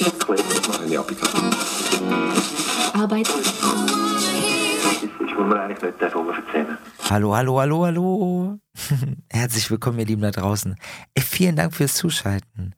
Ich 0.00 0.06
will 5.36 5.44
mir 5.44 5.60
eigentlich 5.60 5.82
nicht 5.82 6.00
darüber 6.00 6.34
erzählen. 6.34 6.78
Hallo, 7.10 7.36
hallo, 7.36 7.60
hallo, 7.60 7.84
hallo. 7.84 8.58
Herzlich 9.30 9.70
willkommen, 9.70 9.98
ihr 9.98 10.06
Lieben 10.06 10.22
da 10.22 10.30
draußen. 10.30 10.76
Ey, 11.14 11.22
vielen 11.22 11.56
Dank 11.56 11.74
fürs 11.74 11.96
Zuschalten. 11.96 12.74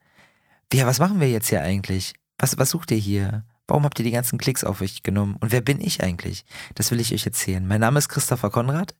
Ja, 0.73 0.85
was 0.87 0.99
machen 0.99 1.21
wir 1.21 1.31
jetzt 1.31 1.49
hier 1.49 1.63
eigentlich? 1.63 2.15
Was, 2.41 2.59
was 2.59 2.71
sucht 2.71 2.91
ihr 2.91 2.97
hier? 2.97 3.45
Warum 3.69 3.85
habt 3.85 4.01
ihr 4.01 4.05
die 4.05 4.11
ganzen 4.11 4.39
Klicks 4.39 4.65
auf 4.65 4.81
euch 4.81 5.05
genommen? 5.05 5.37
Und 5.39 5.53
wer 5.53 5.61
bin 5.61 5.81
ich 5.81 6.03
eigentlich? 6.03 6.45
Das 6.75 6.91
will 6.91 6.99
ich 6.99 7.15
euch 7.15 7.25
erzählen. 7.25 7.65
Mein 7.65 7.81
Name 7.81 8.01
ist 8.01 8.09
Christopher 8.09 8.51
Konrad. 8.51 8.97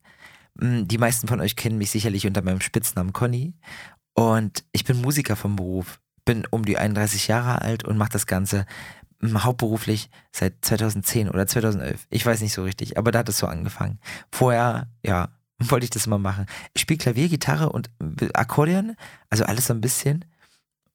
Hm, 0.61 0.87
Die 0.87 0.97
meisten 0.97 1.27
von 1.27 1.41
euch 1.41 1.57
kennen 1.57 1.77
mich 1.77 1.91
sicherlich 1.91 2.25
unter 2.25 2.41
meinem 2.41 2.61
Spitznamen 2.61 3.11
Conny. 3.11 3.53
Und 4.13 4.63
ich 4.71 4.85
bin 4.85 5.01
Musiker 5.01 5.35
vom 5.35 5.57
Beruf. 5.57 5.99
Bin 6.25 6.45
um 6.49 6.65
die 6.65 6.77
31 6.77 7.27
Jahre 7.27 7.61
alt 7.61 7.83
und 7.83 7.97
mache 7.97 8.11
das 8.11 8.27
Ganze 8.27 8.65
hm, 9.19 9.43
hauptberuflich 9.43 10.09
seit 10.31 10.53
2010 10.61 11.29
oder 11.29 11.47
2011. 11.47 12.07
Ich 12.09 12.25
weiß 12.25 12.41
nicht 12.41 12.53
so 12.53 12.63
richtig, 12.63 12.97
aber 12.97 13.11
da 13.11 13.19
hat 13.19 13.29
es 13.29 13.37
so 13.37 13.47
angefangen. 13.47 13.99
Vorher, 14.31 14.87
ja, 15.03 15.29
wollte 15.59 15.85
ich 15.85 15.89
das 15.89 16.07
mal 16.07 16.19
machen. 16.19 16.45
Ich 16.73 16.81
spiele 16.81 16.97
Klavier, 16.97 17.29
Gitarre 17.29 17.69
und 17.69 17.89
äh, 18.21 18.29
Akkordeon, 18.33 18.95
also 19.29 19.45
alles 19.45 19.67
so 19.67 19.73
ein 19.73 19.81
bisschen. 19.81 20.25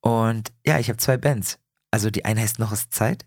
Und 0.00 0.52
ja, 0.64 0.78
ich 0.78 0.88
habe 0.88 0.98
zwei 0.98 1.16
Bands. 1.16 1.58
Also 1.90 2.10
die 2.10 2.24
eine 2.24 2.40
heißt 2.40 2.58
Noch 2.58 2.72
ist 2.72 2.92
Zeit. 2.92 3.24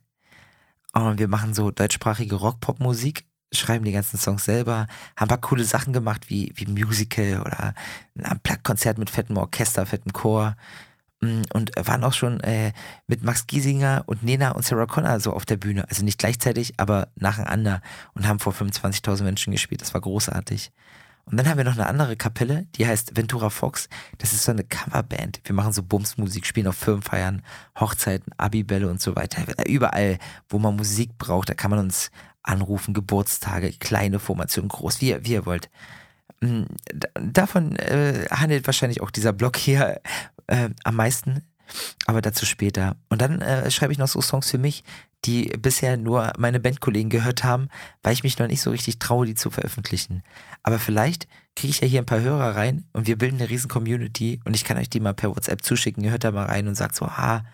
Und 0.94 1.20
wir 1.20 1.28
machen 1.28 1.54
so 1.54 1.72
deutschsprachige 1.72 2.36
Rock-Pop-Musik, 2.36 3.26
schreiben 3.54 3.86
die 3.86 3.92
ganzen 3.92 4.18
Songs 4.18 4.44
selber, 4.46 4.88
haben 5.16 5.26
ein 5.26 5.28
paar 5.28 5.42
coole 5.42 5.64
Sachen 5.64 5.94
gemacht, 5.94 6.30
wie, 6.30 6.52
wie 6.56 6.66
Musical 6.66 7.42
oder 7.42 7.74
ein 8.22 8.40
Plug-Konzert 8.42 8.98
mit 8.98 9.10
fettem 9.10 9.38
Orchester, 9.38 9.86
fettem 9.86 10.14
Chor. 10.14 10.56
Mm, 11.22 11.42
Und 11.54 11.72
waren 11.76 12.04
auch 12.04 12.14
schon 12.14 12.40
äh, 12.42 12.74
mit 13.08 13.24
Max 13.24 13.46
Giesinger 13.48 14.04
und 14.08 14.24
Nena 14.24 14.52
und 14.52 14.66
Sarah 14.66 14.88
Connor 14.88 15.20
so 15.20 15.34
auf 15.34 15.46
der 15.46 15.58
Bühne. 15.58 15.88
Also 15.90 16.04
nicht 16.04 16.18
gleichzeitig, 16.20 16.74
aber 16.78 17.10
nacheinander 17.16 17.82
und 18.14 18.28
haben 18.28 18.40
vor 18.40 18.54
25.000 18.54 19.24
Menschen 19.24 19.52
gespielt. 19.52 19.82
Das 19.82 19.94
war 19.94 20.02
großartig. 20.02 20.72
Und 21.26 21.38
dann 21.38 21.48
haben 21.48 21.58
wir 21.58 21.64
noch 21.64 21.74
eine 21.78 21.86
andere 21.86 22.16
Kapelle, 22.18 22.66
die 22.76 22.88
heißt 22.88 23.16
Ventura 23.16 23.52
Fox. 23.52 23.88
Das 24.18 24.34
ist 24.34 24.44
so 24.44 24.52
eine 24.52 24.64
Coverband. 24.64 25.40
Wir 25.44 25.54
machen 25.54 25.72
so 25.72 25.84
Bumsmusik, 25.84 26.48
spielen 26.48 26.66
auf 26.68 26.76
Firmenfeiern, 26.76 27.44
Hochzeiten, 27.80 28.34
Abibälle 28.38 28.90
und 28.90 29.00
so 29.00 29.16
weiter. 29.16 29.44
Überall, 29.68 30.18
wo 30.50 30.58
man 30.58 30.76
Musik 30.76 31.18
braucht, 31.20 31.50
da 31.50 31.54
kann 31.54 31.70
man 31.70 31.80
uns 31.80 32.10
anrufen, 32.42 32.96
Geburtstage, 32.96 33.72
kleine 33.74 34.18
Formation, 34.18 34.68
groß, 34.68 35.00
wie, 35.02 35.10
ihr- 35.10 35.24
wie 35.24 35.34
ihr 35.34 35.46
wollt. 35.46 35.70
Mm, 36.42 36.64
Davon 37.22 37.76
äh, 37.76 38.26
handelt 38.32 38.66
wahrscheinlich 38.66 39.02
auch 39.02 39.12
dieser 39.12 39.32
Blog 39.32 39.58
hier 39.58 40.02
äh, 40.52 40.70
am 40.84 40.96
meisten, 40.96 41.42
aber 42.06 42.22
dazu 42.22 42.46
später. 42.46 42.98
Und 43.10 43.22
dann 43.22 43.42
äh, 43.42 43.72
schreibe 43.72 43.94
ich 43.94 44.00
noch 44.00 44.08
so 44.08 44.22
Songs 44.22 44.50
für 44.50 44.58
mich, 44.58 44.84
die 45.26 45.46
bisher 45.60 45.98
nur 45.98 46.34
meine 46.38 46.60
Bandkollegen 46.60 47.10
gehört 47.10 47.44
haben, 47.44 47.70
weil 48.02 48.14
ich 48.14 48.24
mich 48.24 48.40
noch 48.40 48.48
nicht 48.48 48.62
so 48.62 48.72
richtig 48.72 49.00
traue, 49.00 49.26
die 49.26 49.36
zu 49.36 49.52
veröffentlichen. 49.52 50.24
Aber 50.64 50.80
vielleicht 50.80 51.28
kriege 51.56 51.72
ich 51.72 51.82
ja 51.82 51.88
hier 51.88 52.02
ein 52.02 52.08
paar 52.08 52.22
Hörer 52.22 52.56
rein 52.56 52.86
und 52.94 53.08
wir 53.08 53.18
bilden 53.18 53.40
eine 53.40 53.50
riesen 53.50 53.70
Community 53.70 54.40
und 54.46 54.56
ich 54.56 54.64
kann 54.64 54.78
euch 54.78 54.90
die 54.90 55.00
mal 55.00 55.14
per 55.14 55.30
WhatsApp 55.30 55.64
zuschicken. 55.64 56.04
Ihr 56.04 56.12
hört 56.12 56.24
da 56.24 56.32
mal 56.32 56.46
rein 56.46 56.68
und 56.68 56.76
sagt 56.76 56.96
so, 56.96 57.08
ha, 57.08 57.46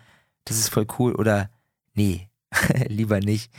das 0.44 0.58
ist 0.58 0.70
voll 0.70 0.86
cool 0.98 1.14
oder 1.14 1.50
nee, 1.94 2.28
lieber 2.88 3.20
nicht. 3.20 3.52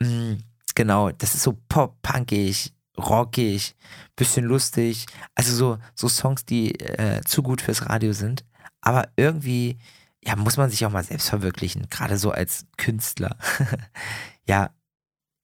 Mm, 0.00 0.34
genau, 0.74 1.10
das 1.10 1.34
ist 1.34 1.42
so 1.42 1.58
pop-punkig, 1.68 2.72
rockig, 2.96 3.74
bisschen 4.14 4.44
lustig. 4.44 5.06
Also 5.34 5.54
so, 5.54 5.78
so 5.94 6.08
Songs, 6.08 6.44
die 6.44 6.78
äh, 6.80 7.22
zu 7.22 7.42
gut 7.42 7.60
fürs 7.62 7.88
Radio 7.88 8.12
sind. 8.12 8.44
Aber 8.80 9.08
irgendwie, 9.16 9.78
ja, 10.24 10.36
muss 10.36 10.56
man 10.56 10.70
sich 10.70 10.84
auch 10.84 10.90
mal 10.90 11.04
selbst 11.04 11.28
verwirklichen, 11.28 11.88
gerade 11.90 12.18
so 12.18 12.30
als 12.30 12.66
Künstler. 12.76 13.36
ja, 14.46 14.70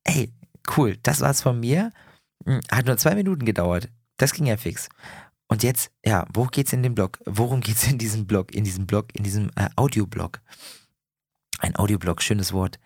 ey, 0.04 0.32
cool, 0.76 0.96
das 1.02 1.20
war's 1.20 1.42
von 1.42 1.60
mir. 1.60 1.92
Hm, 2.44 2.60
Hat 2.70 2.86
nur 2.86 2.96
zwei 2.96 3.14
Minuten 3.14 3.44
gedauert. 3.44 3.88
Das 4.16 4.32
ging 4.32 4.46
ja 4.46 4.56
fix. 4.56 4.88
Und 5.48 5.62
jetzt, 5.62 5.92
ja, 6.04 6.26
wo 6.32 6.46
geht's 6.46 6.72
in 6.72 6.82
dem 6.82 6.94
Blog? 6.94 7.18
Worum 7.24 7.60
geht's 7.60 7.86
in 7.86 7.98
diesem 7.98 8.26
Blog? 8.26 8.54
In 8.54 8.64
diesem 8.64 8.86
Blog, 8.86 9.14
in 9.14 9.22
diesem 9.22 9.50
äh, 9.56 9.68
Audioblog. 9.76 10.40
Ein 11.58 11.76
Audioblog, 11.76 12.22
schönes 12.22 12.52
Wort. 12.52 12.78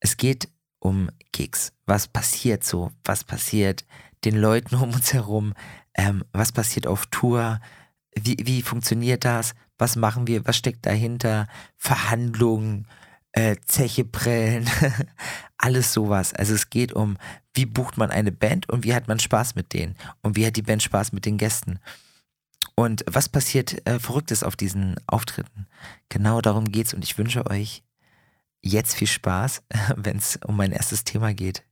Es 0.00 0.16
geht 0.16 0.48
um 0.78 1.10
Gigs. 1.32 1.72
Was 1.86 2.08
passiert 2.08 2.64
so? 2.64 2.90
Was 3.04 3.24
passiert 3.24 3.84
den 4.24 4.36
Leuten 4.36 4.74
um 4.76 4.94
uns 4.94 5.12
herum? 5.12 5.54
Ähm, 5.94 6.24
was 6.32 6.52
passiert 6.52 6.86
auf 6.86 7.06
Tour? 7.06 7.60
Wie, 8.14 8.36
wie 8.42 8.62
funktioniert 8.62 9.24
das? 9.24 9.54
Was 9.78 9.96
machen 9.96 10.26
wir? 10.26 10.46
Was 10.46 10.56
steckt 10.56 10.86
dahinter? 10.86 11.46
Verhandlungen, 11.76 12.86
äh, 13.32 13.56
Zeche 13.64 14.04
alles 15.58 15.92
sowas. 15.92 16.34
Also 16.34 16.54
es 16.54 16.70
geht 16.70 16.92
um, 16.92 17.16
wie 17.54 17.66
bucht 17.66 17.96
man 17.96 18.10
eine 18.10 18.32
Band 18.32 18.68
und 18.68 18.84
wie 18.84 18.94
hat 18.94 19.08
man 19.08 19.18
Spaß 19.18 19.54
mit 19.54 19.72
denen? 19.72 19.96
Und 20.22 20.36
wie 20.36 20.46
hat 20.46 20.56
die 20.56 20.62
Band 20.62 20.82
Spaß 20.82 21.12
mit 21.12 21.26
den 21.26 21.38
Gästen? 21.38 21.78
Und 22.74 23.04
was 23.06 23.28
passiert 23.28 23.86
äh, 23.86 23.98
Verrücktes 23.98 24.42
auf 24.42 24.56
diesen 24.56 24.96
Auftritten? 25.06 25.66
Genau 26.08 26.40
darum 26.40 26.70
geht's 26.70 26.94
und 26.94 27.04
ich 27.04 27.18
wünsche 27.18 27.46
euch 27.46 27.82
jetzt 28.62 28.94
viel 28.94 29.06
Spaß, 29.06 29.62
wenn 29.96 30.18
es 30.18 30.38
um 30.46 30.56
mein 30.56 30.72
erstes 30.72 31.04
Thema 31.04 31.34
geht. 31.34 31.64